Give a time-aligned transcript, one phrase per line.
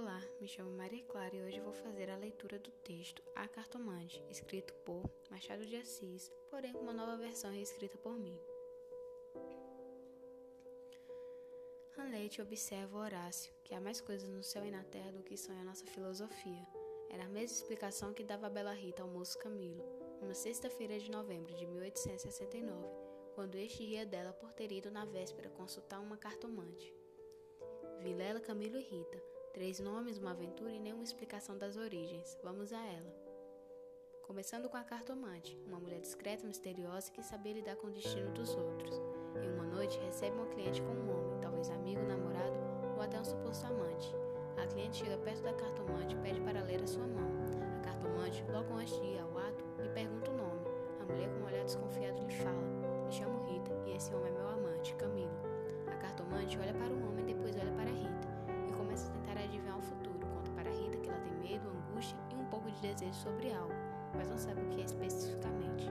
[0.00, 4.24] Olá, me chamo Maria Clara e hoje vou fazer a leitura do texto A Cartomante,
[4.30, 8.38] escrito por Machado de Assis, porém com uma nova versão reescrita por mim.
[11.96, 15.62] Hamlet observa Horácio, que há mais coisas no céu e na terra do que sonha
[15.62, 16.64] a nossa filosofia.
[17.10, 19.84] Era a mesma explicação que dava a Bela Rita ao moço Camilo,
[20.20, 22.86] numa sexta-feira de novembro de 1869,
[23.34, 26.94] quando este ria dela por ter ido na véspera consultar uma cartomante.
[28.00, 32.38] Vilela, Camilo e Rita Três nomes, uma aventura e nenhuma explicação das origens.
[32.42, 33.28] Vamos a ela.
[34.22, 38.54] Começando com a cartomante, uma mulher discreta, misteriosa que sabia lidar com o destino dos
[38.54, 38.94] outros.
[39.42, 42.54] Em uma noite, recebe uma cliente com um homem, talvez amigo, namorado
[42.94, 44.14] ou até um suposto amante.
[44.62, 47.30] A cliente chega perto da cartomante e pede para ler a sua mão.
[47.78, 50.66] A cartomante, logo antes de ir ao ato, lhe pergunta o nome.
[51.00, 52.62] A mulher, com um olhar desconfiado, lhe fala:
[53.06, 54.57] Me chamo Rita e esse homem é meu amante,
[62.80, 63.74] de desejo sobre algo,
[64.14, 65.90] mas não sabe o que é especificamente.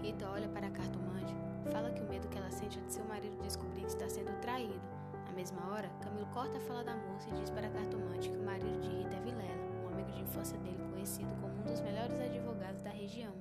[0.00, 1.34] Rita olha para a cartomante,
[1.70, 4.32] fala que o medo que ela sente é de seu marido descobrir que está sendo
[4.40, 4.80] traído.
[5.26, 8.36] Na mesma hora, Camilo corta a fala da moça e diz para a cartomante que
[8.36, 11.80] o marido de Rita é Vilela, um amigo de infância dele conhecido como um dos
[11.80, 13.34] melhores advogados da região.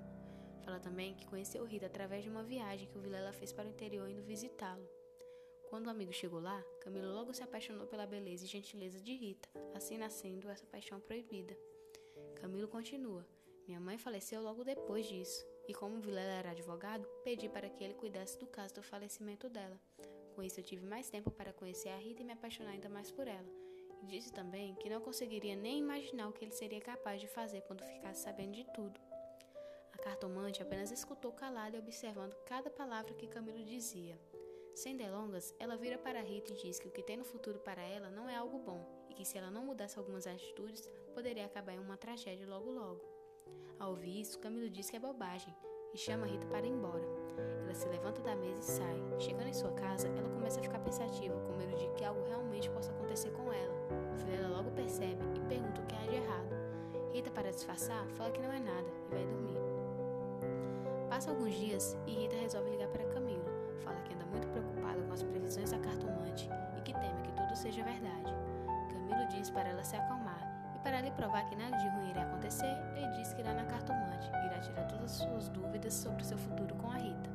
[0.63, 3.71] Fala também que conheceu Rita através de uma viagem que o Vilela fez para o
[3.71, 4.87] interior indo visitá-lo.
[5.69, 9.47] Quando o amigo chegou lá, Camilo logo se apaixonou pela beleza e gentileza de Rita,
[9.73, 11.57] assim nascendo essa paixão proibida.
[12.35, 13.25] Camilo continua:
[13.67, 17.93] Minha mãe faleceu logo depois disso, e como Vilela era advogado, pedi para que ele
[17.93, 19.79] cuidasse do caso do falecimento dela.
[20.35, 23.11] Com isso, eu tive mais tempo para conhecer a Rita e me apaixonar ainda mais
[23.11, 23.47] por ela.
[24.01, 27.61] E disse também que não conseguiria nem imaginar o que ele seria capaz de fazer
[27.61, 28.99] quando ficasse sabendo de tudo.
[29.93, 34.19] A cartomante apenas escutou calada e observando cada palavra que Camilo dizia.
[34.73, 37.83] Sem delongas, ela vira para Rita e diz que o que tem no futuro para
[37.83, 41.73] ela não é algo bom e que se ela não mudasse algumas atitudes, poderia acabar
[41.73, 43.01] em uma tragédia logo logo.
[43.77, 45.53] Ao ouvir isso, Camilo diz que é bobagem
[45.93, 47.03] e chama Rita para ir embora.
[47.63, 49.19] Ela se levanta da mesa e sai.
[49.19, 52.69] Chegando em sua casa, ela começa a ficar pensativa, com medo de que algo realmente
[52.69, 53.75] possa acontecer com ela.
[54.15, 56.55] Vilela logo percebe e pergunta o que há de errado.
[57.11, 59.57] Rita, para disfarçar, fala que não é nada e vai dormir.
[61.09, 65.13] Passa alguns dias e Rita resolve ligar para Camilo fala que anda muito preocupado com
[65.13, 68.40] as previsões da cartomante e que teme que tudo seja verdade.
[69.51, 70.41] Camilo para ela se acalmar
[70.75, 73.65] e para lhe provar que nada de ruim irá acontecer, ele diz que irá na
[73.65, 77.29] cartomante e irá tirar todas as suas dúvidas sobre o seu futuro com a Rita.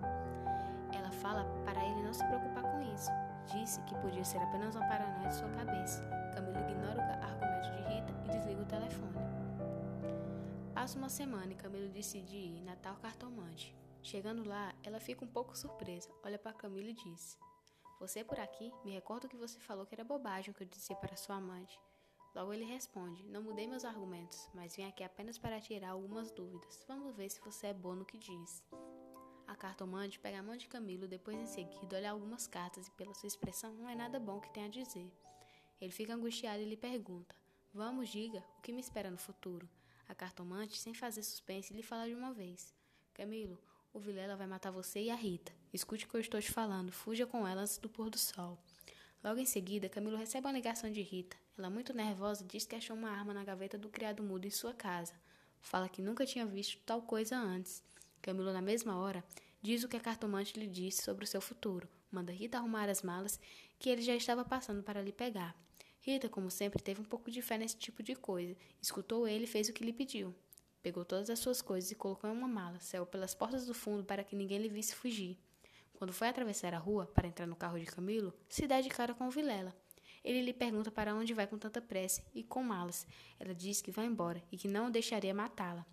[0.92, 3.10] Ela fala para ele não se preocupar com isso.
[3.52, 6.02] Disse que podia ser apenas uma paranoia de sua cabeça.
[6.34, 9.16] Camilo ignora o argumento de Rita e desliga o telefone.
[10.74, 13.76] Passa uma semana e Camilo decide ir na tal cartomante.
[14.02, 17.38] Chegando lá, ela fica um pouco surpresa, olha para Camila e diz:
[18.00, 18.72] Você é por aqui?
[18.84, 21.78] Me recordo que você falou que era bobagem o que eu disse para sua amante.
[22.36, 26.84] Logo ele responde: Não mudei meus argumentos, mas vim aqui apenas para tirar algumas dúvidas.
[26.86, 28.62] Vamos ver se você é bom no que diz.
[29.46, 33.14] A cartomante pega a mão de Camilo, depois em seguida olha algumas cartas e, pela
[33.14, 35.10] sua expressão, não é nada bom que tem a dizer.
[35.80, 37.34] Ele fica angustiado e lhe pergunta:
[37.72, 39.66] Vamos, diga, o que me espera no futuro?
[40.06, 42.74] A cartomante, sem fazer suspense, lhe fala de uma vez:
[43.14, 43.58] Camilo,
[43.94, 45.54] o Vilela vai matar você e a Rita.
[45.72, 46.92] Escute o que eu estou te falando.
[46.92, 48.58] Fuja com elas do pôr do sol.
[49.22, 51.36] Logo em seguida, Camilo recebe uma ligação de Rita.
[51.58, 54.72] Ela, muito nervosa, diz que achou uma arma na gaveta do criado mudo em sua
[54.72, 55.14] casa.
[55.60, 57.82] Fala que nunca tinha visto tal coisa antes.
[58.22, 59.24] Camilo, na mesma hora,
[59.62, 61.88] diz o que a cartomante lhe disse sobre o seu futuro.
[62.10, 63.40] Manda Rita arrumar as malas
[63.78, 65.56] que ele já estava passando para lhe pegar.
[66.00, 68.56] Rita, como sempre, teve um pouco de fé nesse tipo de coisa.
[68.80, 70.34] Escutou ele e fez o que lhe pediu.
[70.82, 74.04] Pegou todas as suas coisas e colocou em uma mala, saiu pelas portas do fundo
[74.04, 75.36] para que ninguém lhe visse fugir.
[75.96, 79.14] Quando foi atravessar a rua para entrar no carro de Camilo, se dá de cara
[79.14, 79.74] com Vilela.
[80.22, 83.06] Ele lhe pergunta para onde vai com tanta pressa e com malas.
[83.40, 85.86] Ela diz que vai embora e que não deixaria matá-la.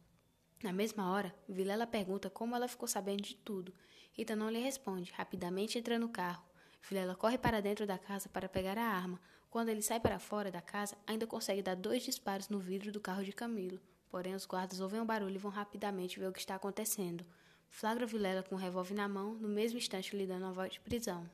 [0.62, 3.74] Na mesma hora, Vilela pergunta como ela ficou sabendo de tudo.
[4.12, 6.44] Rita não lhe responde, rapidamente entra no carro.
[6.82, 9.22] Vilela corre para dentro da casa para pegar a arma.
[9.50, 13.00] Quando ele sai para fora da casa, ainda consegue dar dois disparos no vidro do
[13.00, 13.80] carro de Camilo.
[14.10, 17.26] Porém, os guardas ouvem o barulho e vão rapidamente ver o que está acontecendo.
[17.74, 20.80] Flagra Vilela com o revólver na mão, no mesmo instante lhe dando a voz de
[20.80, 21.28] prisão.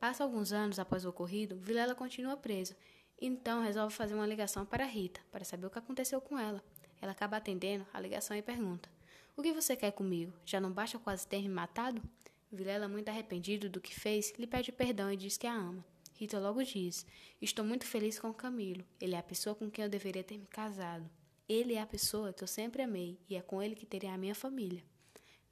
[0.00, 2.74] Passa alguns anos após o ocorrido, Vilela continua preso.
[3.18, 6.60] Então resolve fazer uma ligação para Rita, para saber o que aconteceu com ela.
[7.00, 8.90] Ela acaba atendendo a ligação e pergunta:
[9.36, 10.32] O que você quer comigo?
[10.44, 12.02] Já não basta quase ter me matado?
[12.50, 15.86] Vilela, muito arrependido do que fez, lhe pede perdão e diz que a ama.
[16.14, 17.06] Rita logo diz:
[17.40, 18.84] Estou muito feliz com Camilo.
[19.00, 21.08] Ele é a pessoa com quem eu deveria ter me casado.
[21.48, 24.18] Ele é a pessoa que eu sempre amei e é com ele que terei a
[24.18, 24.82] minha família.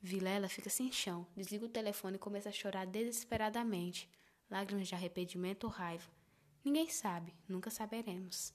[0.06, 4.06] Vilela fica sem chão, desliga o telefone e começa a chorar desesperadamente,
[4.50, 6.10] lágrimas de arrependimento ou raiva.
[6.62, 8.52] Ninguém sabe, nunca saberemos.